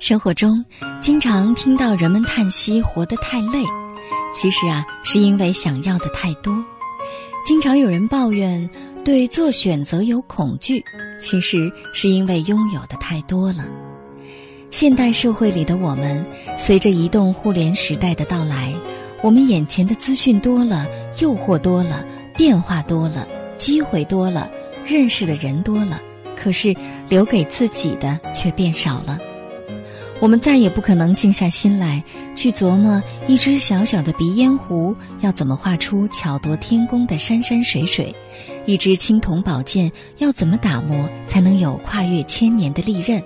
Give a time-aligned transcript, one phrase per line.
[0.00, 0.62] 生活中，
[1.00, 3.64] 经常听到人们叹息活得太累，
[4.34, 6.52] 其实啊，是因为想要的太多。
[7.46, 8.68] 经常有人抱怨
[9.04, 10.84] 对做选择有恐惧，
[11.20, 13.64] 其实是因为拥有的太多了。
[14.70, 16.26] 现代社会里的我们，
[16.58, 18.74] 随着移动互联时代的到来，
[19.22, 20.86] 我们眼前的资讯多了，
[21.20, 22.04] 诱惑多了，
[22.36, 24.50] 变化多了，机会多了，
[24.84, 26.00] 认识的人多了，
[26.34, 26.74] 可是
[27.08, 29.18] 留给自己的却变少了。
[30.24, 32.02] 我们再也不可能静下心来
[32.34, 38.14] 去琢磨一只小小的鼻烟壶要怎么画出巧夺天工的山山水水，
[38.64, 43.22] 一支青铜宝剑要怎么打磨才能有跨越千年的利刃，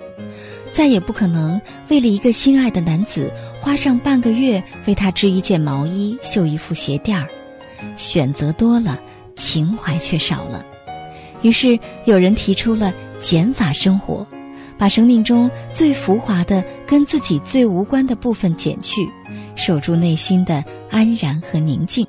[0.73, 7.29] 再也不可能为了一个心爱的男子花上半个月为他织一件毛衣、绣一副鞋垫儿。
[7.97, 8.99] 选择多了，
[9.37, 10.67] 情怀却少了，
[11.43, 14.27] 于是有人提出了减法生活。
[14.79, 19.07] 把生命中最浮华的、跟自己最无关的部分减去，
[19.57, 22.07] 守住内心的安然和宁静。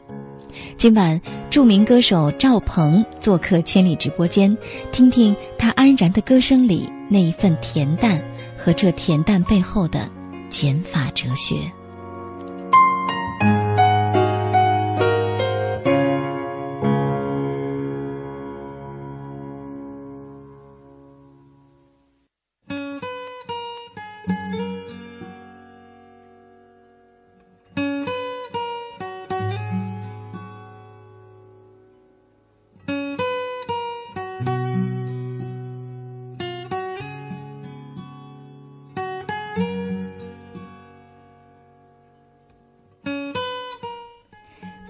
[0.78, 1.20] 今晚，
[1.50, 4.56] 著名歌手赵鹏做客千里直播间，
[4.92, 8.22] 听听他安然的歌声里那一份恬淡，
[8.56, 10.10] 和这恬淡背后的
[10.50, 11.56] 减法哲学。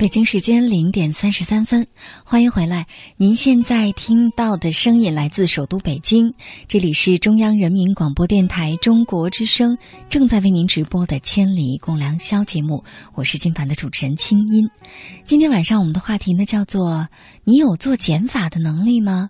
[0.10, 1.86] 北京时间零点三十三分，
[2.24, 2.88] 欢迎回来。
[3.16, 6.34] 您现在听到的声音来自首都北京，
[6.68, 9.78] 这里是中央人民广播电台中国之声
[10.10, 12.84] 正在为您直播的《千里共良宵》节目。
[13.14, 14.72] 我是今晚的主持人清音。
[15.28, 17.08] 今天晚上我们的话题呢叫做
[17.46, 19.30] “你有做减法的能力吗？”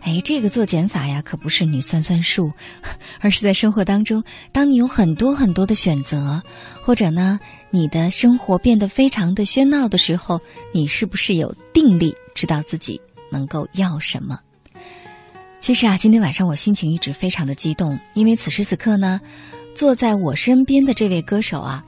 [0.00, 2.52] 哎，这个做减法呀，可不是你算算数，
[3.20, 6.42] 而是在生活当中，当你有很多很多的选择，
[6.82, 7.38] 或者呢，
[7.70, 10.40] 你的生活变得非常的喧闹的时候，
[10.72, 14.38] 你是不是有定力，知道自己能够要什么？
[15.60, 19.20] 其实啊，今天晚上我心情一直非常的激动，因为此时此刻呢，
[19.74, 21.84] 坐在我身边的这位歌手啊。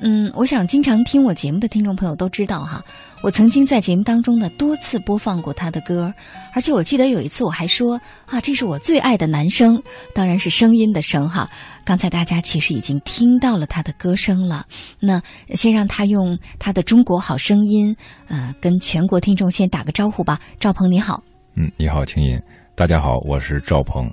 [0.00, 2.82] 嗯，我想经常听我节目的听众朋友都知道哈，
[3.22, 6.12] 我曾经在节目当中呢多次播放过他的歌，
[6.52, 9.80] 而且我记得有一次我还说啊，这是我最爱的男生，
[10.12, 11.48] 当然是声音的声哈。
[11.84, 14.66] 刚才大家其实已经听到了他的歌声了，
[15.00, 17.96] 那先让他用他的中国好声音，
[18.26, 20.40] 呃，跟全国听众先打个招呼吧。
[20.58, 21.22] 赵鹏你好，
[21.54, 22.40] 嗯，你好，青音，
[22.74, 24.10] 大家好，我是赵鹏，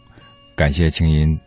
[0.56, 1.38] 感谢青音。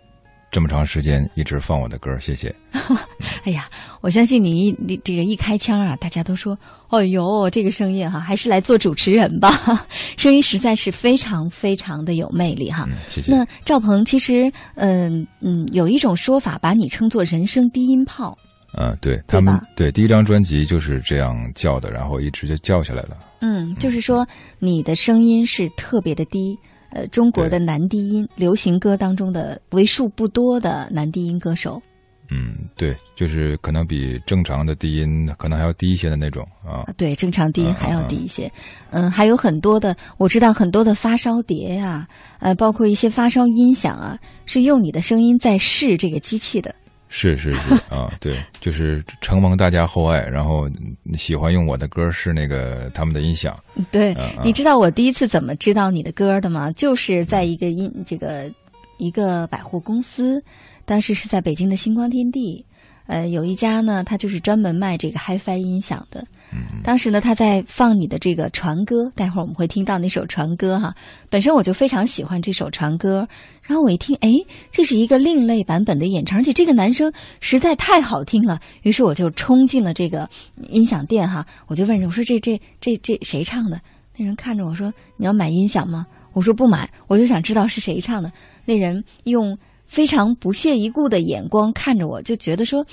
[0.55, 2.55] 这么长时间一直放我的歌，谢谢。
[3.43, 3.69] 哎呀，
[4.01, 6.57] 我相信你一你这个一开腔啊，大家都说
[6.91, 9.51] ：“哦呦，这个声音哈，还是来做主持人吧。
[10.17, 12.89] ”声音实在是非常非常的有魅力哈。
[13.09, 13.33] 谢谢。
[13.33, 18.39] 那赵鹏，其实嗯嗯，有一种说法把你称作人生低音炮。
[18.79, 23.19] 嗯，对他们对第一张专辑就是这样叫的，然后一直就叫下来了。
[23.41, 24.25] 嗯，就是说
[24.61, 26.57] 你的声音是特别的低，
[26.95, 31.83] 呃，中国的男低音流行歌当中的为数不多的男低音歌手。
[32.31, 36.87] 嗯，对，就是可能比正常的低音可能还要低一些的那种啊。
[36.97, 38.51] 对，正常低音还要低一些。
[38.91, 42.09] 嗯，还有很多的，我知道很多的发烧碟呀，
[42.39, 46.75] 呃，包括一些发烧音响啊，是用你的声音在试这个机器的。
[47.17, 50.69] 是是是啊，对，就是承蒙大家厚爱，然后
[51.17, 53.57] 喜欢用我的歌是那个他们的音响。
[53.93, 56.73] 对，你知道我第一次怎么知道你的歌的吗？
[56.73, 58.51] 就是在一个音这个
[58.99, 60.43] 一个百货公司。
[60.87, 62.63] 当时是在北京的星光天地，
[63.07, 66.27] 呃，有一家呢，他就是专门卖这个 HiFi 音响的。
[66.83, 70.95] 当时呢，他在放你的这个船歌，待会儿我们会听到那首船歌哈。
[71.29, 73.29] 本身我就非常喜欢这首船歌，
[73.63, 74.33] 然后我一听，哎，
[74.71, 78.61] 这是一个另类版本的演唱，而且这个男生实在太好听了。
[78.83, 80.29] 于是我就冲进了这个
[80.71, 83.81] 音响店哈，我就问人，我说这这这这谁唱的？
[84.17, 86.07] 那人看着我说，你要买音响吗？
[86.33, 88.33] 我说不买，我就想知道是谁唱的。
[88.65, 89.59] 那人用。
[89.95, 92.85] 非常不屑一顾的眼光看着我，就觉得说，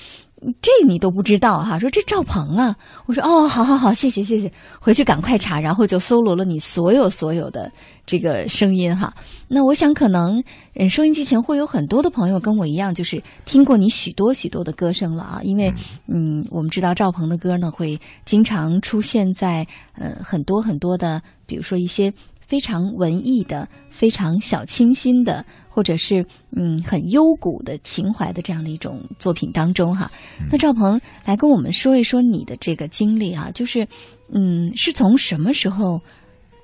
[0.60, 1.80] 这你都不知道哈？
[1.80, 2.76] 说这赵鹏啊，
[3.06, 7.72] 我说哦，好好好，谢谢谢谢，回去赶快查，然后就搜罗了你所有所有的
[8.06, 9.12] 这个声音哈。
[9.48, 10.44] 那我想可能，
[10.74, 15.40] 嗯，收音机前会有很多的朋友跟我一样，就是听过你许多许多的歌声了啊。
[15.42, 15.74] 因为，
[16.06, 19.66] 嗯，我们知道赵鹏的歌呢，会经常出现在
[19.98, 22.14] 呃很多很多的，比如说一些。
[22.52, 30.10] 非常文艺的、非常小清新的，或者是嗯很幽谷的情怀的这样的一种作品当中哈。
[30.50, 33.88] 那赵鹏来跟我们说一说你的这个经历啊，就是
[34.34, 35.98] 嗯是从什么时候，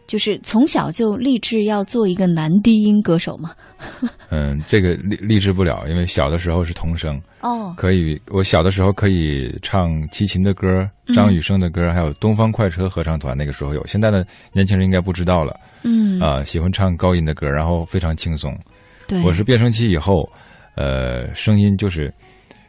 [0.08, 3.52] 就是从小就立志要做一个男低音歌手吗？
[4.30, 15.54] 嗯，这个立立志不了，因为小的时候是童声哦，可以我小的时候可以唱齐秦的歌、张雨生的歌，还有东方快车合唱团，那个时候有，现在的年轻人应该不知道了。
[15.82, 18.52] 嗯啊，喜欢唱高音的歌，然后非常轻松。
[19.06, 20.26] 对，我是变声期以后，
[20.74, 22.12] 呃，声音就是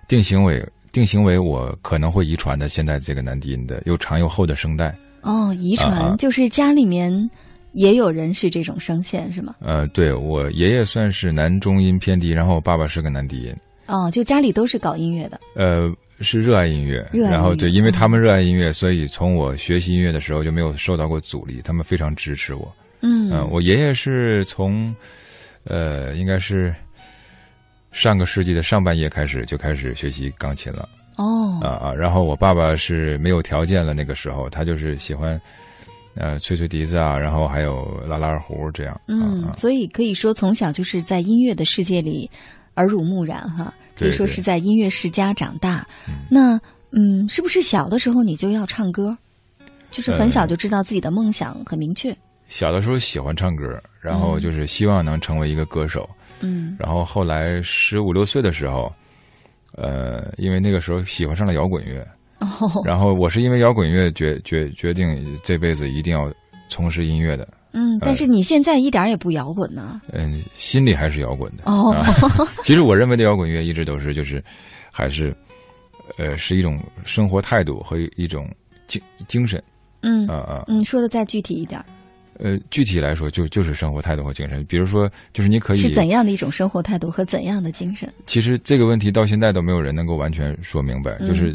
[0.10, 0.62] 定型为
[0.92, 4.94] 定型为我可能会遗传的现在这个男低音的又长又厚的声带。
[5.22, 7.30] 哦，遗传就是家里面
[7.74, 9.56] 也有人是这种声线是吗？
[9.60, 13.56] 呃，对我爷爷算是男中音偏低，然后我爸爸是个男低音。
[13.88, 15.40] 哦，就家里都是搞音乐的。
[15.56, 22.72] 呃，是热爱音乐，然后对，因为他们热爱音乐，所以从我学习音乐的时候就没有受到过阻力，他们非常支持我。
[23.02, 24.94] 嗯我爷爷是从，
[25.64, 26.74] 呃，应该是
[27.92, 30.88] 上个世纪的上半叶开始就开始学习钢琴了。
[31.20, 35.40] 哦，啊啊，然后我爸爸是没有条件了，那个时候他就是喜欢，
[36.16, 39.02] 呃，吹吹笛子啊，然后还有拉拉二胡这样。
[39.08, 42.32] 嗯，所以可以说从小就是在音乐的世界里
[42.76, 45.86] 耳濡目染哈，可以说是在音乐世家长大。
[46.30, 46.58] 那
[46.92, 49.18] 嗯，是不是小的时候你就要唱歌？
[49.92, 52.16] 就是很小就知道自己的梦想很明确。
[52.48, 56.10] 小的时候喜欢唱歌，然后就是希望能成为一个歌手。
[56.40, 58.90] 嗯，然后后来十五六岁的时候，
[59.82, 62.06] 呃，因为那个时候喜欢上了摇滚乐。
[62.40, 62.82] 哦。
[62.84, 66.32] 然后我是因为摇滚乐决决决定这辈子一定要
[66.68, 67.48] 从事音乐的。
[67.72, 70.02] 嗯，但是你现在一点也不摇滚呢。
[70.12, 71.64] 嗯，心里还是摇滚的。
[71.66, 71.96] 哦。
[72.64, 74.44] 其实我认为的摇滚乐一直都是就是，
[74.92, 75.36] 还是，
[76.18, 78.50] 呃，是一种生活态度和一种
[78.88, 79.62] 精精神。
[80.02, 80.28] 嗯。
[80.28, 80.64] 啊啊。
[80.68, 81.84] 嗯，说的再具体一点。
[82.42, 84.66] 呃，具体来说，就就是生活态度和精神。
[84.66, 88.12] 比如说，就是你可以是怎样的一种生活态度和怎样的精神？
[88.26, 91.20] 其实这个问题到现在都没有人能够完全说明白。
[91.28, 91.54] 就是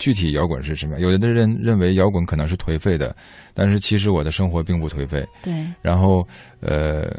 [0.00, 0.98] 具体摇滚是什么？
[0.98, 3.14] 有的人认为摇滚可能是颓废的，
[3.54, 5.24] 但是其实我的生活并不颓废。
[5.40, 5.52] 对。
[5.80, 6.26] 然后，
[6.58, 7.16] 呃，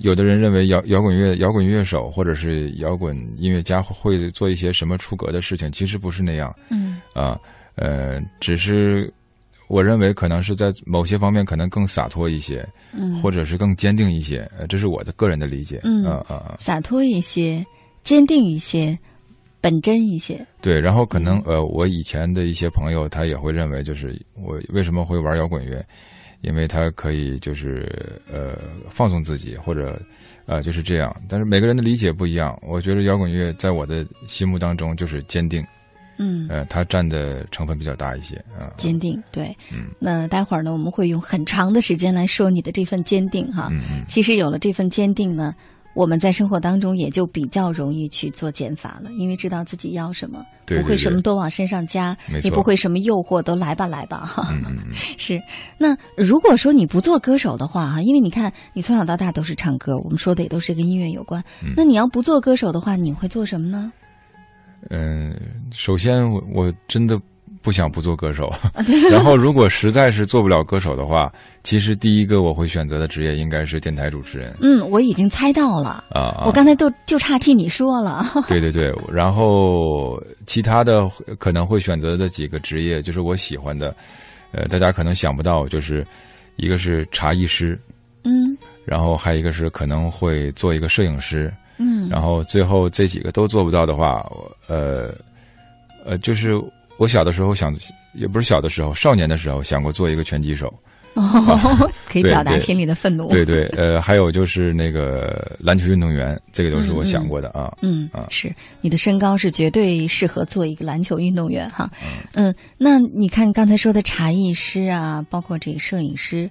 [0.00, 6.54] 有的人认为摇摇滚乐摇滚乐手或者是摇滚音乐家会做一些什么出格的事情，其实不是那样。
[6.70, 6.98] 嗯。
[7.12, 7.38] 啊，
[7.74, 9.12] 呃，只是。
[9.68, 17.64] 我认为可能是在某些方面可能更洒脱一些，嗯，或者是更坚定一些，呃，这是我的个人的理解，嗯啊啊，洒脱一些，
[18.04, 18.98] 坚定一些，
[19.60, 20.44] 本真一些。
[20.60, 25.82] 对，然后可能呃，我以前的一些朋友他也会认为，就是我为什么会玩摇滚乐，
[26.42, 28.58] 因为他可以就是呃
[28.90, 29.98] 放纵自己，或者
[30.44, 31.14] 呃就是这样。
[31.28, 35.64] 但是每个人的理解不一样，我觉得摇滚乐在我的心目当中就是坚定。
[36.18, 38.72] 嗯，呃，它占的成分比较大一些啊。
[38.76, 39.56] 坚定，对。
[39.72, 43.68] 嗯，那待会儿呢，我们会用很长的时间来说你的这份坚定哈。
[43.70, 44.04] 嗯嗯。
[44.08, 45.54] 其实有了这份坚定呢，
[45.94, 54.48] 我们在生活当中也就比较容易去做减法了，因为知道自己要什么，不会什么都往身上加，没错，也不会什么诱惑都来吧来吧哈。
[54.52, 54.94] 嗯嗯 嗯。
[55.18, 55.40] 是。
[55.78, 61.42] 那如果说你不做歌手的话哈，因为你看你从小到大都是唱歌，我们说的也都是跟音乐有关。
[61.62, 61.74] 嗯。
[61.76, 63.92] 那你要不做歌手的话，你会做什么呢？
[64.90, 65.34] 嗯，
[65.72, 67.20] 首先我我真的
[67.62, 68.52] 不想不做歌手，
[69.10, 74.52] 然后如果实在是做不了歌手的话，其实第一个我会选择的职业应该是电台主持人。
[74.60, 78.24] 嗯，我已经猜到了啊，我刚才都就差替你说了。
[78.48, 81.08] 对对对，然后其他的
[81.38, 83.94] 可能会选择的几个职业，就是我喜欢的，
[84.50, 86.04] 呃，大家可能想不到，就是
[86.56, 87.78] 一个是茶艺师，
[88.24, 91.52] 嗯，然后还有一个是可能会做一个摄影师。
[91.82, 94.24] 嗯，然后最后这几个都做不到的话，
[94.68, 95.10] 呃，
[96.04, 96.52] 呃，就是
[96.96, 97.74] 我小的时候想，
[98.14, 100.72] 也不是小的时候，少年的时候想过做一个拳击手，
[101.14, 103.28] 哦， 可以表达心里的愤怒。
[103.28, 107.74] 对对，呃，还有就是那个篮球运动员，这个都是我想过的啊。
[107.82, 111.90] 嗯啊，是你的身高是绝对适合做一个篮球运动员哈。
[112.32, 116.48] 嗯，那你看刚才说的茶艺师啊，包括这个摄影师，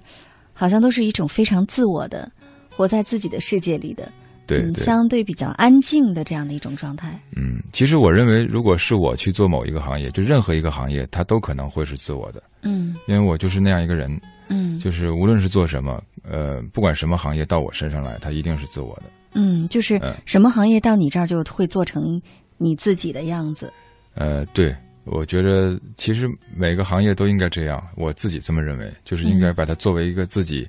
[0.52, 2.30] 好像都是一种非常自我的，
[2.70, 4.10] 活在自己的世界里的。
[4.42, 7.18] 嗯，对对，相对比较安静的这样的一种状态。
[7.36, 19.04] 嗯，其实我认为，如果是我去做某一个行业，就任何一个行业，它都可能会是自我的，嗯因为我就是那样一个人，嗯就是无论是做什么，呃，不管什么行业到我身上来，它一定是自我的。
[19.34, 22.20] 嗯，就是嗯什么行业到你这儿就会做成
[22.58, 23.72] 你自己的样子。
[24.14, 30.68] 呃，对，我觉得其实每个行业都应该这样，我自己这么认为，就是应该把它作为一个自己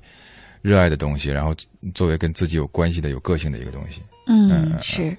[0.64, 1.54] 热爱的东西，然后
[1.92, 4.00] 作为跟自己有关系的、有个性的一个东西。
[4.26, 5.14] 嗯嗯，是。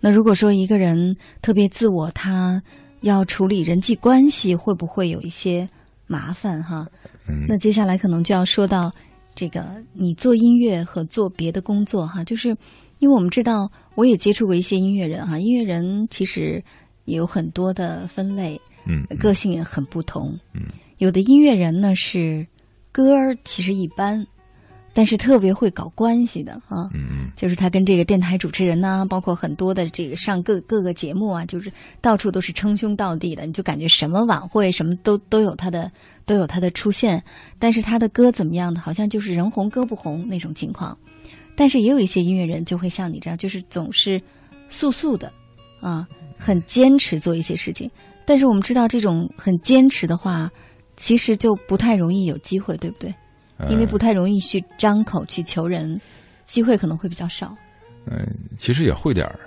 [0.00, 2.62] 那如果说一个人特别自我，他
[3.02, 5.68] 要处理人际关系，会不会有一些
[6.06, 6.88] 麻烦哈？
[7.28, 8.90] 嗯，那接下来可能就要说到
[9.34, 12.48] 这个，你做音乐和做别的工作哈，就是
[12.98, 16.64] 因为我们知道，我也接触过一些音乐人哈，音乐人其实
[17.04, 20.38] 也有很多的分类，嗯，个性也很不同。
[20.54, 20.62] 嗯，
[20.96, 22.46] 有的音乐人呢是
[22.92, 24.26] 歌儿其实一般，
[24.96, 26.88] 但是特别会搞关系的啊。
[27.36, 35.92] 就是他跟这个电台主持人呐、包括很多的这个上各各个节目啊，就是到处都是称兄道弟的，你就感觉什么晚会什么都都有他的
[36.24, 37.22] 都有他的出现。
[37.58, 40.96] 但是他的歌怎么样的，好像就是人红歌不红那种情况。
[41.54, 44.18] 但是也有一些音乐人就会像你这样，就是总是
[44.70, 45.30] 素素的
[45.82, 47.90] 啊，很坚持做一些事情。
[48.24, 50.50] 但是我们知道，这种很坚持的话，
[50.96, 53.14] 其实就不太容易有机会，对不对？
[53.58, 56.00] 呃因为不太容易去张口去求人，
[56.44, 57.56] 机会可能会比较少。
[58.06, 59.38] 嗯、其实也会点儿，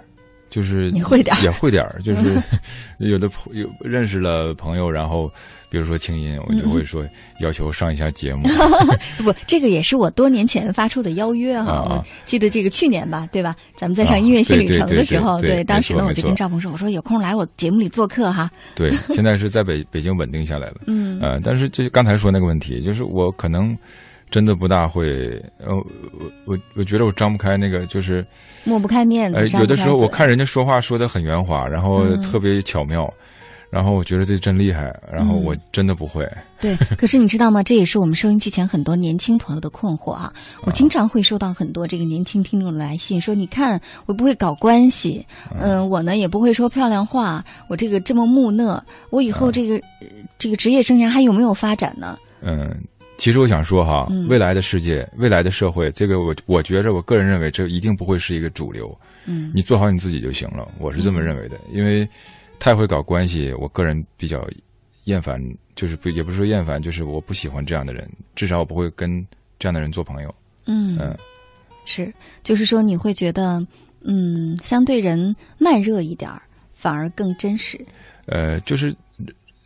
[0.50, 2.42] 就是你会点儿也会点儿，就是
[2.98, 5.32] 有的朋有认识了朋友，然后
[5.70, 7.08] 比如说清音，我就会说
[7.40, 8.48] 要求上一下节目。
[9.24, 12.04] 不，这个也是我多年前发出的邀约哈。
[12.26, 13.56] 记得这个去年吧，对吧？
[13.78, 18.50] 咱们在上音乐新旅程的时候，对当时呢，我就跟赵鹏说，我说有空来我节目里做客哈。
[18.76, 20.82] 对，现在是在北北京稳定下来了。
[20.88, 23.78] 嗯呃，但是就刚才说那个问题，就是我可能
[24.30, 28.26] 真的不大会，呃，我我我觉得我张不开那个，就是
[28.64, 33.12] 抹不开面子，呃，有的时候我看人家说话说的很圆滑，然后嗯特别巧妙，
[33.70, 36.28] 然后我觉得这真厉害，然后嗯我真的不会。
[36.62, 37.64] 对，可是你知道吗？
[37.64, 40.32] 这也是我们收音机前很多年轻朋友的困惑啊。
[40.64, 45.26] 我经常会收到很多这个年轻听众的来信，说你看我不会搞关系，
[45.60, 50.08] 嗯、我呢也不会说漂亮话，我这个这么木讷，我以后这个、呃
[50.38, 52.18] 这个职业生涯还有没有发展呢？
[52.42, 52.74] 嗯，
[53.20, 58.98] 其实我想说哈，嗯未来的世界，未来的社会，这个我我觉着，我个人认为，这一定不会是一个主流。
[59.26, 61.60] 嗯你做好你自己就行了，我是这么认为的。
[61.72, 62.08] 因为
[62.58, 64.48] 太会搞关系，我个人比较
[65.04, 65.40] 厌烦，
[65.76, 69.24] 就是不也不是说厌烦，就是我不喜欢这样的人，至少我不会跟
[69.60, 70.34] 这样的人做朋友。
[70.66, 71.16] 嗯嗯
[71.86, 73.66] 是，就是说你会觉得，
[74.02, 76.42] 嗯，相对人慢热一点儿，
[76.74, 77.80] 反而更真实。
[78.28, 78.96] 呃，就是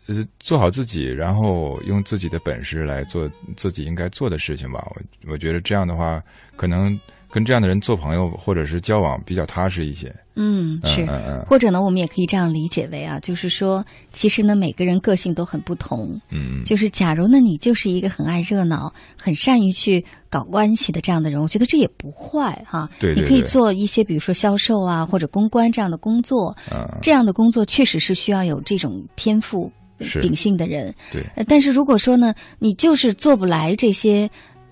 [0.08, 4.86] 呃做好自己，然后用自己的本事来做自己应该做的事情吧。
[4.96, 6.22] 我我觉得这样的话，
[6.56, 10.14] 可能跟这样的人做朋友或者是交往比较踏实一些。
[10.36, 11.06] 嗯，是。
[11.46, 16.20] 或者呢，我们也可以这样理解为啊，就是说，其实呢，每个人个性都很不同。
[16.32, 22.90] 嗯，就是假如呢，你就是一个很爱热闹、很善于去搞关系的这样的人，我觉得这也不坏哈。
[23.00, 26.58] 对对你可以做一些，比如说销售啊，或者公关这样的工作。
[26.72, 29.83] 嗯这样的工作确实是需要有这种天赋是
[30.22, 30.94] 秉性的人。
[31.12, 34.30] 对，呃但是如果说呢，你就是做不来这些，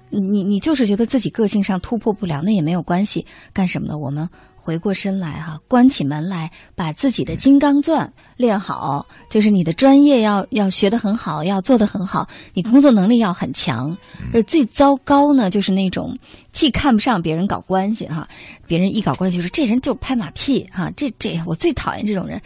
[0.10, 3.26] 你你就是觉得自己个性上突破不了，那也没有关系。
[3.54, 3.98] 干什么呢？
[3.98, 13.98] 我们回过身来哈、关起门来，把自己的金刚钻练好，就是你的专业要要学得很好，要做得很好，你工作能力要很强。
[14.34, 16.16] 呃，最糟糕呢，就是那种
[16.52, 18.28] 既看不上别人搞关系哈、
[18.68, 22.40] 别人一搞关系就说这人就拍马屁哈、这这我最讨厌这种人。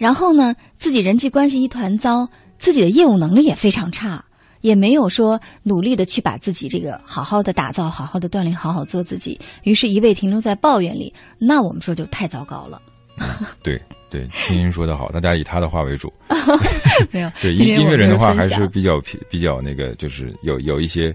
[0.00, 2.26] 然后呢，自己人际关系一团糟，
[2.58, 4.24] 自己的业务能力也非常差，
[4.62, 12.80] 也没有说努力的去把自己这个好好的打造、好好的锻炼、好好做自己，于是一味停留在抱怨里，那我们说就太糟糕了
[13.62, 13.78] 对
[14.08, 16.10] 对，青音说的好，大家以他的话为主。
[17.12, 21.14] 没有，对音音乐人的话还是比较比较那个，就是有有一些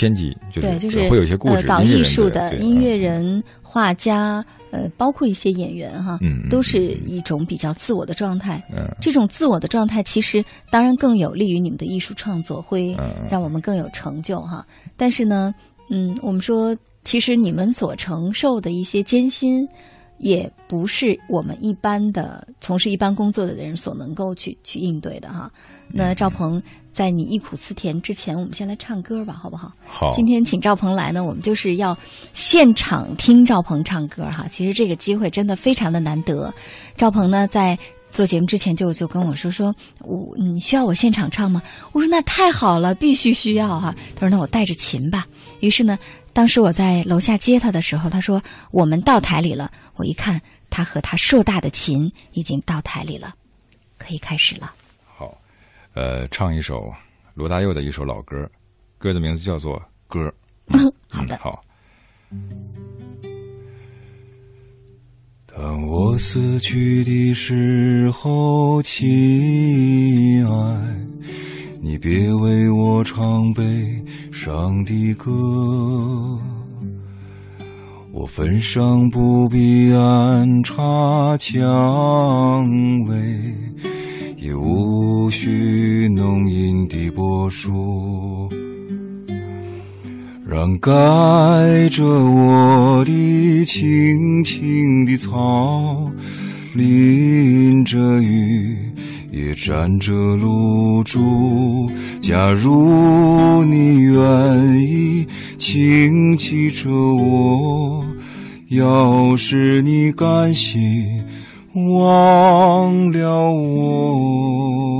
[0.00, 8.62] 偏激，就是对，就是会有一些固呃，搞艺术的音乐嗯人、画家，呃，包括一些演员哈，嗯嗯都是一种比较自我的状态。
[8.74, 12.96] 嗯这种自我的状态，其实当然更有利于你们的艺术创作，会
[13.30, 14.66] 让我们更有成就哈。
[14.96, 15.54] 但是呢，
[15.90, 19.68] 嗯，我们说，其实你们所承受的一些艰辛，
[20.20, 25.50] 也不是我们一般的从事一般工作的人所能够去去应对的哈。
[25.88, 26.62] 那赵鹏，
[26.92, 29.72] 在你忆苦思甜之前，我们先来唱歌吧，好不好？
[29.86, 31.96] 好，今天请赵鹏来呢，我们就是要
[32.34, 34.46] 现场听赵鹏唱歌哈。
[34.46, 36.52] 其实这个机会真的非常的难得。
[36.96, 37.78] 赵鹏呢，在
[38.10, 41.62] 做节目之前就就跟我说说，我你需要我现场唱吗？
[41.92, 43.94] 我说那太好了，必须需要哈。
[44.14, 45.26] 他说那我带着琴吧。
[45.60, 45.98] 于是呢，
[46.32, 49.70] 当时我在楼下接他的时候，他说我们到台里了。
[49.96, 50.40] 我一看，
[50.70, 53.34] 他和他硕大的琴已经到台里了，
[53.98, 54.72] 可以开始了。
[55.06, 55.36] 好，
[55.94, 56.92] 呃，唱一首
[57.34, 58.50] 罗大佑的一首老歌，
[58.98, 60.32] 歌的名字叫做《歌》。
[61.08, 61.64] 好的嗯，好。
[65.62, 70.80] 当我死去的时候，亲爱，
[71.82, 73.62] 你别为我唱悲
[74.32, 75.30] 伤的歌。
[78.10, 82.66] 我坟上不必安插蔷
[83.04, 83.14] 薇，
[84.38, 88.48] 也无需浓荫的柏树。
[90.50, 90.90] 让盖
[91.90, 96.10] 着我的青青的草，
[96.74, 98.76] 淋着雨，
[99.30, 101.88] 也沾着露珠。
[102.20, 105.24] 假如你愿意
[105.56, 108.04] 轻记着我，
[108.70, 111.06] 要是你甘心
[111.74, 114.99] 忘了我。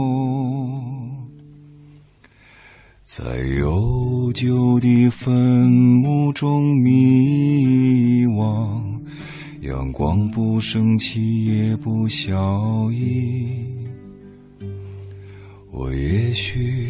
[3.12, 3.24] 在
[3.58, 8.80] 悠久的坟墓中迷惘，
[9.62, 13.48] 阳光不升起也不消翳。
[15.72, 16.86] 我也许，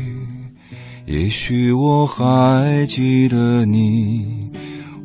[1.06, 4.50] 也许我还记得你，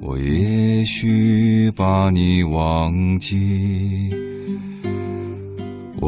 [0.02, 4.12] 我也许把你忘记。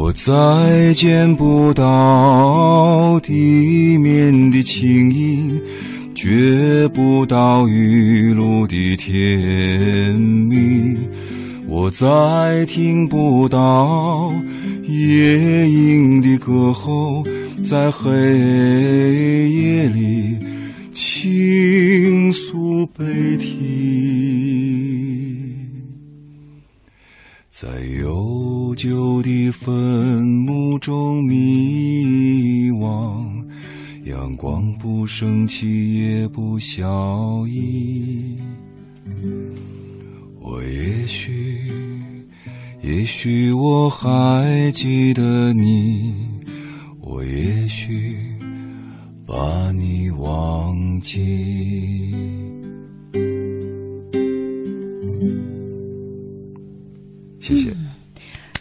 [0.00, 5.60] 我再见不到地面的轻音，
[6.14, 10.96] 觉不到雨露的甜蜜，
[11.66, 14.32] 我再听不到
[14.86, 17.24] 夜莺的歌喉，
[17.60, 18.12] 在黑
[19.50, 20.36] 夜里
[20.92, 25.07] 倾诉悲啼。
[27.60, 27.66] 在
[28.00, 29.74] 悠久的坟
[30.22, 33.26] 墓中迷惘，
[34.04, 38.38] 阳光不升起也不消翳。
[40.40, 41.68] 我也许，
[42.80, 46.14] 也许我还记得你，
[47.00, 48.16] 我也许
[49.26, 52.47] 把你忘记。
[57.56, 57.76] 谢谢。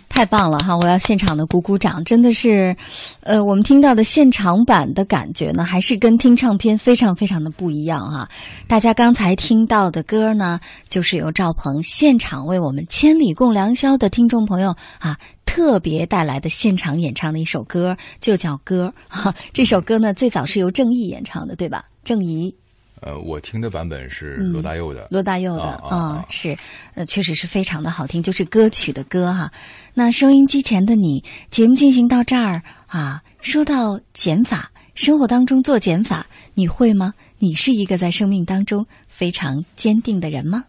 [0.10, 0.76] 太棒了哈！
[0.76, 2.76] 我要现场的鼓鼓掌，真的是，
[3.22, 8.28] 呃，我们听到的现场版的感觉呢，还是跟听唱片非常非常的不一样哈。
[8.68, 19.36] 大家刚才听到的歌呢，就是由赵鹏现场为我们千里共良宵的听众朋友啊特别带来的现场演唱的一首歌，就叫《歌》哈。
[19.54, 21.86] 这首歌呢，最早是由郑毅演唱的，对吧？
[22.04, 22.56] 郑怡。
[23.02, 26.58] 呃，我听的版本是嗯罗大佑的，罗大佑的啊是，
[26.96, 29.52] 呃，确实是非常的好听，就是歌曲的歌哈。
[29.94, 37.14] 那收音机前的你，节目进行到这儿啊，说到减法，生活当中做减法，你会吗？
[37.40, 40.66] 你是一个在生命当中非常坚定的人吗？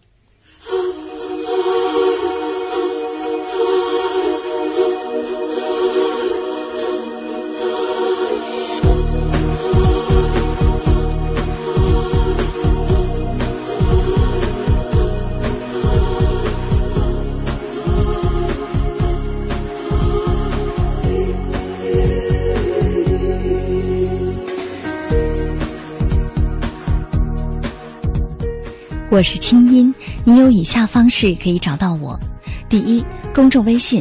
[29.19, 32.17] 我是清音，你有以下方式可以找到我：
[32.69, 33.05] 第一，
[33.35, 34.01] 公众微信，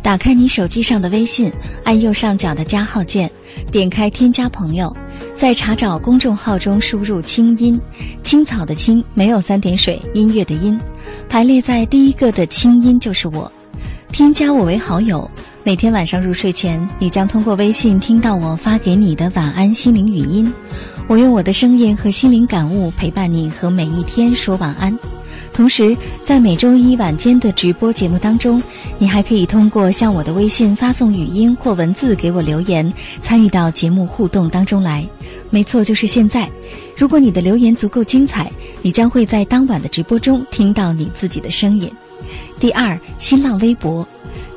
[0.00, 3.28] 打开你手机上的微信，按右上角的加号键，
[3.72, 4.96] 点开添加朋友，
[5.34, 7.76] 在查找公众号中输入“清音”，
[8.22, 10.78] 青草的青没有三点水，音乐的音，
[11.28, 13.50] 排列在第一个的清音就是我。
[14.12, 15.28] 添加我为好友。
[15.66, 20.52] 每天晚上入睡前，你将通过微信听到我发给你的晚安心灵语音。
[21.06, 24.94] 我用我的声音和心灵感悟陪伴你，和每一天说晚安。
[25.54, 28.62] 同时，在每周一晚间的直播节目当中，
[28.98, 35.08] 你还可以通过向我的微信发送语音或文字给我留言，参与到节目互动当中来。
[35.48, 36.46] 没错，就是现在。
[36.94, 41.90] 如果你的留言足够精彩，你将会在当晚的直播中听到你自己的声音。
[42.60, 44.06] 第二，新浪微博。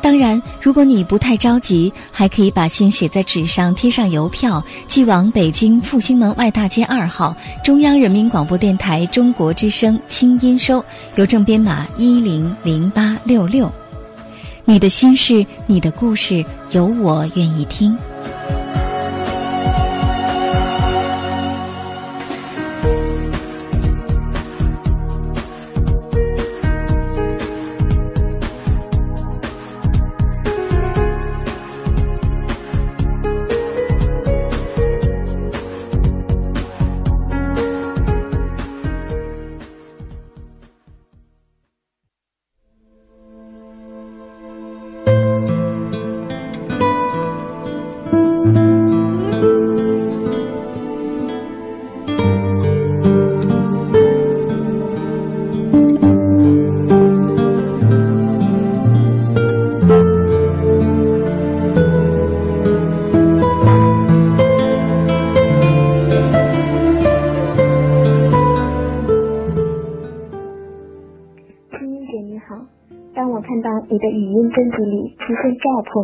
[0.00, 10.84] 当然，如果你不太着急，还可以把信写在纸上，贴上邮票，寄往北京复兴门外大街二号中央人民广播电台中国之声清音收，
[11.16, 13.70] 邮政编码一零零八六六。
[14.64, 17.96] 你的心事，你的故事，有我愿意听。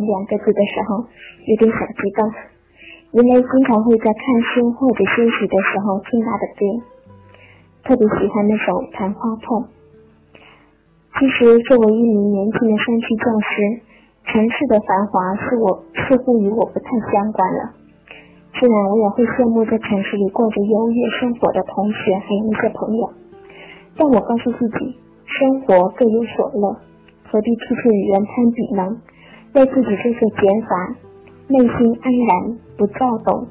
[0.01, 1.05] 两个字的时候，
[1.47, 2.19] 有点小激动，
[3.11, 6.61] 因为经常会在看书或者休息的时候听他的歌，
[7.83, 9.63] 特别喜欢那首《昙花痛》。
[11.15, 13.53] 其实，作为一名年轻的山区教师，
[14.27, 17.71] 城市的繁华是我似乎与我不太相关了。
[18.51, 23.09] 虽然我也会羡慕在城市里过着优越生活的同学还有一些朋友，
[23.95, 26.75] 但我告诉自己，生活各有所乐，
[27.31, 28.97] 何必处处与人攀比呢？
[29.55, 30.95] 为自己做些减法，
[31.47, 31.69] 内心
[32.01, 33.47] 安然不躁动，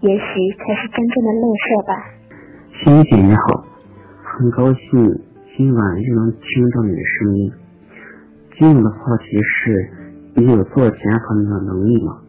[0.00, 0.24] 也许
[0.56, 1.92] 才是真正的乐色吧。
[2.82, 3.62] 欣姐你好，
[4.24, 5.20] 很高兴
[5.54, 7.52] 今晚又能听到你的声音。
[8.58, 9.90] 今晚的话题是：
[10.36, 12.22] 你有做减法的能力吗？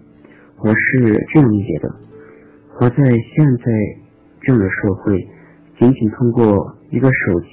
[0.57, 1.95] 我是这样理解的：
[2.73, 3.63] 活在现在
[4.41, 5.25] 这样的社会，
[5.79, 7.47] 仅仅通过一个手机、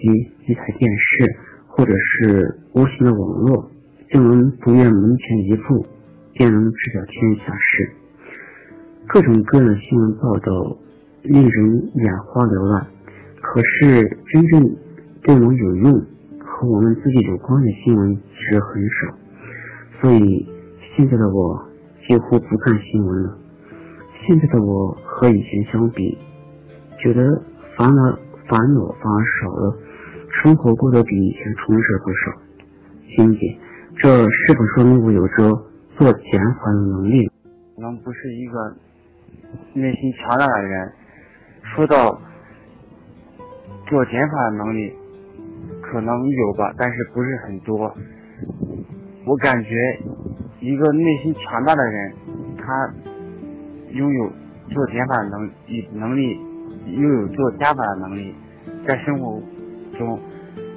[0.49, 1.37] 一台电视，
[1.69, 3.71] 或者是无形的网络。
[4.11, 5.87] 就能不愿门前一步，
[6.33, 7.93] 便能知晓天下事。
[9.07, 10.77] 各种各样的新闻报道
[11.23, 12.87] 令人眼花缭乱，
[13.41, 14.77] 可是真正
[15.23, 15.93] 对我们有用
[16.41, 19.15] 和我们自己有关的新闻其实很少。
[20.01, 20.49] 所以
[20.97, 21.65] 现在的我
[22.09, 23.39] 几乎不看新闻了。
[24.27, 26.19] 现在的我和以前相比，
[26.99, 27.43] 觉得
[27.77, 28.19] 烦恼
[28.49, 29.79] 烦恼反而少了，
[30.43, 32.41] 生活过得比以前充实不少。
[33.17, 33.57] 欣姐。
[34.03, 35.35] 这是否说明我有着
[35.99, 37.31] 做减法的能力？
[37.77, 38.75] 可能不是一个
[39.75, 40.93] 内心强大的人。
[41.63, 42.19] 说到
[43.87, 44.91] 做减法的能力，
[45.83, 47.95] 可能有吧，但是不是很多。
[49.27, 49.69] 我感觉
[50.61, 52.15] 一个内心强大的人，
[52.57, 52.91] 他
[53.91, 54.33] 拥有
[54.71, 56.41] 做减法的能力，能力
[56.87, 58.35] 拥有做加法的能力，
[58.87, 59.39] 在生活
[59.99, 60.19] 中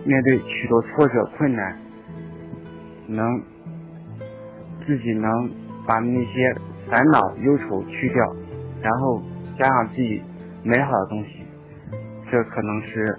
[0.05, 1.73] 面对许多挫折困难。
[3.07, 3.41] 能
[4.85, 5.49] 自己能
[5.85, 6.55] 把那些
[6.89, 8.35] 烦恼忧愁去掉，
[8.81, 9.21] 然后
[9.57, 10.21] 加上自己
[10.63, 11.43] 美好的东西，
[12.31, 13.17] 这可能是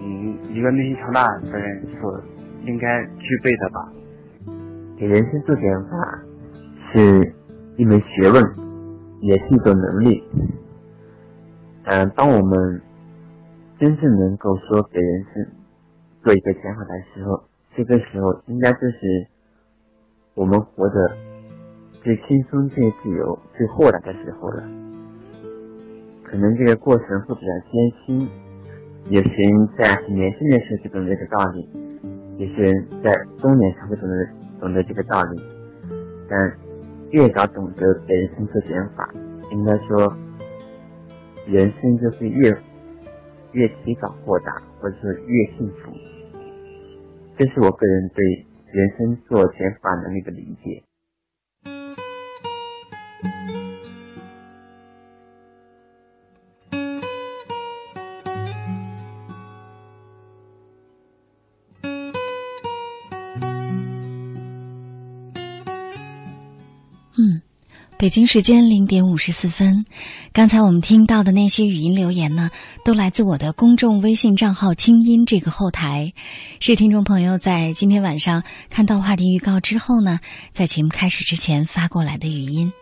[0.00, 2.20] 嗯一个内心强大的人所
[2.64, 3.92] 应该具备的吧。
[4.96, 6.22] 给人生做减法
[6.92, 7.34] 是
[7.76, 8.42] 一门学问，
[9.20, 10.22] 也是一种能力。
[11.84, 12.80] 嗯，当我们
[13.78, 15.46] 真正能够说给人生
[16.22, 17.44] 做一个减法的时候。
[17.76, 19.26] 这个时候，应该就是
[20.34, 21.16] 我们活得
[22.02, 24.62] 最轻松、最自由、最豁达的时候了。
[26.22, 28.28] 可能这个过程会比较艰辛，
[29.10, 31.68] 有些人在年轻的时候就懂这个道理，
[32.38, 34.26] 有些人在中年才会懂得
[34.60, 35.40] 懂得这个道理。
[36.28, 36.58] 但
[37.10, 39.12] 越早懂得人生做减法，
[39.50, 40.16] 应该说
[41.46, 42.50] 人生就是越
[43.52, 45.92] 越提早豁达，或者是越幸福。
[47.36, 50.84] 这是我个人对人生做减法的那个理解。
[68.04, 69.86] 北京时间零点五十四分，
[70.34, 72.50] 刚才我们听到的那些语音留言呢，
[72.84, 76.12] 都来自我的公众微信账号“清音”这个后台，
[76.60, 80.20] 是听众朋友在今天晚上看到话题预告之后呢，
[80.52, 82.74] 在节目开始之前发过来的语音，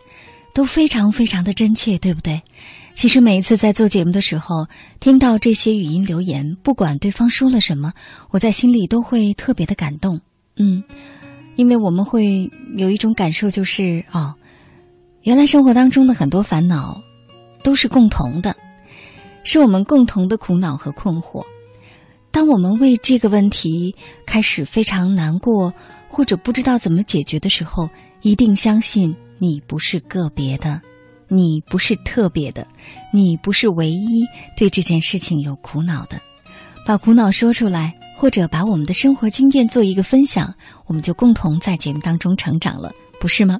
[0.54, 2.42] 都非常非常的真切，对不对？
[2.96, 4.66] 其实每一次在做节目的时候，
[4.98, 7.92] 听到这些语音留言，不管对方说了什么，
[8.30, 10.20] 我在心里都会特别的感动。
[10.56, 10.82] 嗯。
[11.54, 14.34] 因为我们会有一种感受，就是哦，
[15.22, 17.00] 原来生活当中的很多烦恼
[17.62, 18.56] 都是共同的，
[19.44, 21.44] 是我们共同的苦恼和困惑。
[22.32, 23.94] 当我们为这个问题
[24.26, 25.72] 开始非常难过，
[26.08, 27.88] 或者不知道怎么解决的时候，
[28.20, 30.80] 一定相信你不是个别的，
[31.28, 32.66] 你不是特别的，
[33.12, 36.18] 你不是唯一对这件事情有苦恼的。
[36.84, 37.94] 把苦恼说出来。
[38.14, 40.54] 或者把我们的生活经验做一个分享，
[40.86, 43.58] 我们就共同在节目当中成长了，不是吗？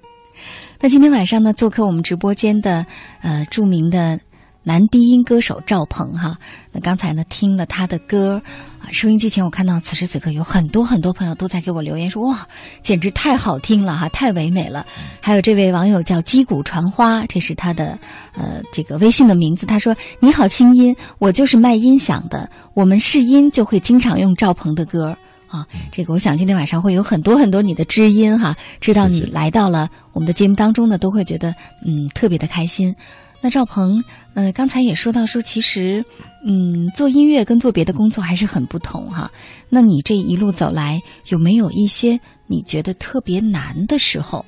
[0.82, 2.84] 那今天晚上呢，做客我们直播间的
[3.22, 4.18] 呃著名的。
[4.64, 6.36] 男低音歌手赵鹏哈，
[6.70, 8.40] 那刚才呢听了他的歌
[8.78, 12.46] 啊，收音机前我看到此时此刻有很多很多朋友都在给我留言说哇，
[12.80, 14.86] 简直太好听了哈，太唯美了。
[15.20, 17.98] 还有这位网友叫击鼓传花，这是他的
[18.34, 19.66] 呃这个微信的名字。
[19.66, 25.16] 他说：“你好，清音，我就是卖音响的，我们试音就会经常用赵鹏的歌
[25.52, 25.66] 啊。
[25.92, 31.54] 这个我想今天晚上会有很多很多你的知音哈，知道你来到了我们的节目当中呢，都会觉得
[31.86, 32.96] 嗯特别的开心。”
[33.44, 36.04] 那赵鹏，呃，刚才也说到说，其实，
[36.46, 39.32] 嗯，做音乐跟做别的工作还是很不同哈。
[39.68, 44.46] 那你这一路走来，有没有一些你觉得特别难的时候？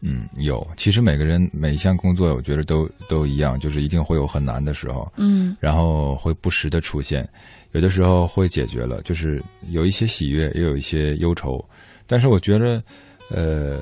[0.00, 0.66] 嗯，有。
[0.76, 5.10] 其实每个人每一项工作，我觉得都都一样，就是一定会有很难的时候。
[5.16, 5.56] 嗯。
[5.60, 7.28] 然后会不时的出现，
[7.72, 11.64] 有的时候会解决了，就是有一些喜悦，也有一些忧愁。
[12.06, 12.82] 但是我觉得，
[13.30, 13.80] 呃。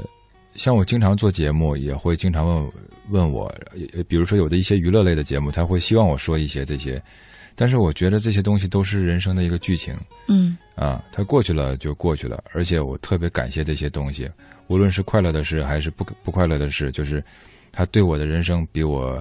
[0.55, 2.73] 像我经常做节目，也会经常问
[3.11, 3.55] 问我，
[4.09, 6.99] 比如说有的一些娱乐类的节目，他会希望我说一些这些，
[7.55, 9.95] 但是我觉得这些东西都是人生的一个剧情，
[10.29, 14.31] 嗯，啊，它过去了就过去了，而且我特别感谢这些东西，
[14.69, 17.25] 无论是快乐的事还是不不快乐的事，就是
[17.73, 19.21] 它对我的人生比我，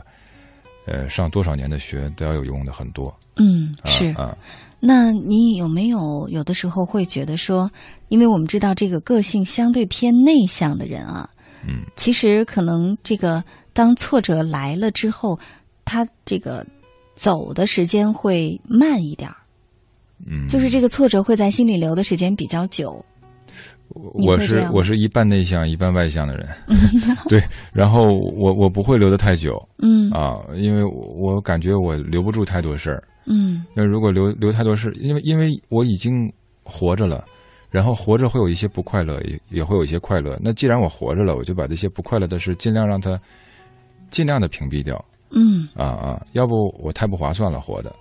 [0.85, 4.37] 呃，上多少年的学都要有用的很多，嗯，是啊。
[4.81, 7.71] 那你有没有有的时候会觉得说，
[8.09, 11.29] 因为我们知道这个个性相对偏内向的人啊，
[11.65, 15.39] 嗯，其实可能这个当挫折来了之后，
[15.85, 16.63] 他这个
[17.15, 19.37] 走的时间会慢一点儿，
[20.23, 23.03] 嗯，就是这个挫折会在心里留的时间比较久。
[23.89, 26.47] 我是我是一半内向一半外向的人，
[27.29, 33.01] 对，然后我我不会留的太久，嗯啊，因为我感觉我留不住太多事儿。
[33.25, 36.31] 嗯，那如果留留太多事，因为因为我已经
[36.63, 37.23] 活着了，
[37.69, 40.37] 然后活着会有一些不快乐，也也会有一些快乐。
[40.43, 43.17] 那既然我活着了，我就把这些不快乐的事尽量让它
[44.09, 45.03] 尽量的屏蔽掉。
[45.31, 47.93] 嗯啊啊，要不我太不划算了，活的。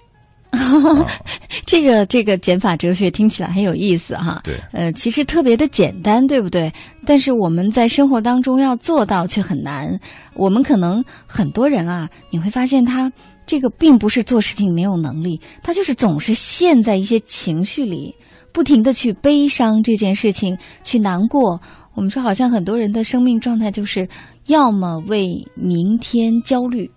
[1.67, 4.41] 这个这个减法哲学听起来很有意思哈。
[4.45, 6.73] 对，呃，其实特别的简单，对不对？
[7.07, 9.99] 但是我们在生活当中要做到却很难。
[10.35, 13.13] 我们可能很多人啊，你会发现他。
[13.47, 18.15] 这个并不是做事情没有能力，他就是总是陷在一些情绪里，
[18.55, 21.61] 不停的去悲伤这件事情，去难过。
[21.93, 24.09] 我们说，好像很多人的生命状态就是，
[24.47, 26.91] 要么为明天焦虑，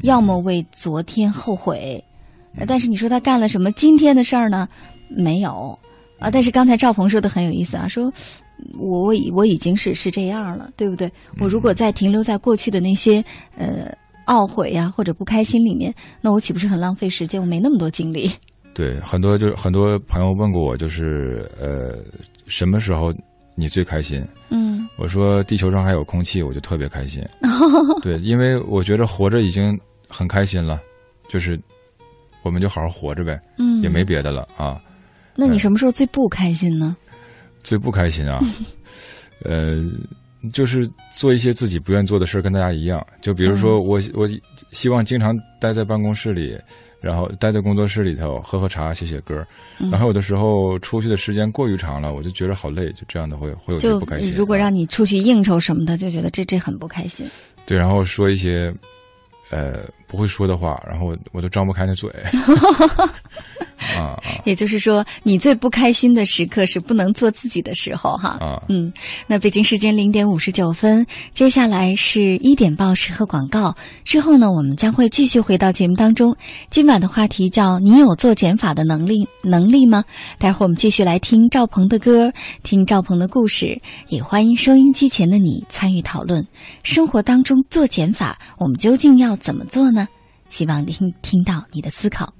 [0.00, 2.02] 要么为昨天后悔。
[2.66, 4.68] 但是你说他干了什么今天的事儿呢？
[5.08, 5.78] 没有
[6.18, 6.30] 啊。
[6.30, 8.12] 但是刚才赵鹏说的很有意思啊，说
[8.78, 11.10] 我我已我已经是是这样了，对不对？
[11.40, 13.24] 我如果再停留在过去的那些
[13.56, 13.92] 呃。
[14.26, 17.40] 懊悔呀，或者不开心里面，那我岂不是很浪费时间？
[17.40, 18.30] 我没那么多精力。
[18.72, 21.98] 对，很多就是很多朋友问过我，就是呃，
[22.46, 23.12] 什么时候
[23.56, 24.24] 你最开心？
[24.50, 27.20] 嗯，我说地球上还有空气，我就特别开心。
[28.02, 30.80] 对，因为我觉得活着已经很开心了，
[31.28, 31.60] 就是
[32.42, 33.40] 我们就好好活着呗。
[33.58, 34.76] 嗯，也没别的了啊。
[35.34, 36.96] 那你什么时候最不开心呢？
[37.62, 38.40] 最不开心啊，
[39.44, 39.84] 呃。
[40.54, 43.06] 就是做一些自己不愿做的事儿，跟大家一样。
[43.20, 44.26] 就比如说，我我
[44.72, 46.58] 希望经常待在办公室里，
[46.98, 49.46] 然后待在工作室里头喝喝茶、写写歌。
[49.90, 54.34] 然后有的时候出去的时间过于长了，我就觉得好累，就这样的会会有些不开心。
[54.34, 57.28] 如果让你出去应酬什么的，就觉得这这很不开心。
[57.66, 58.74] 对，然后说一些
[59.50, 62.10] 呃不会说的话，然后我都张不开那嘴。
[63.96, 68.36] 啊，也就是说，你最不开心的时刻是不能做自己的时候，哈。
[68.40, 68.92] 啊，嗯，
[69.26, 73.74] 那北京时间零点五十九分，接下来是一点报时和广告。
[74.04, 76.36] 之后呢，我们将会继续回到节目当中。
[76.70, 80.04] 今晚的话题叫“你有做减法的能力能力吗？”
[80.38, 86.46] 待会儿我们继续来听赵鹏的歌，听赵鹏的故事，也欢迎收音机前的你参与讨论。
[86.82, 90.06] 生活当中做减法，我们究竟要怎么做呢？
[90.48, 92.39] 希望听听到你的思考。